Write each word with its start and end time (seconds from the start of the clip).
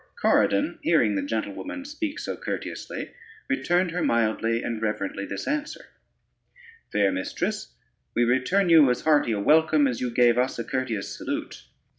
Corydon, 0.19 0.79
hearing 0.81 1.13
the 1.13 1.21
gentlewoman 1.21 1.85
speak 1.85 2.17
so 2.17 2.35
courteously, 2.35 3.11
returned 3.47 3.91
her 3.91 4.01
mildly 4.01 4.63
and 4.63 4.81
reverently 4.81 5.27
this 5.27 5.47
answer: 5.47 5.89
"Fair 6.91 7.11
mistress, 7.11 7.75
we 8.15 8.23
return 8.23 8.67
you 8.69 8.89
as 8.89 9.01
hearty 9.01 9.31
a 9.31 9.39
welcome 9.39 9.85
as 9.85 10.01
you 10.01 10.09
gave 10.09 10.39
us 10.39 10.57
a 10.57 10.63
courteous 10.63 11.15
salute. 11.15 11.67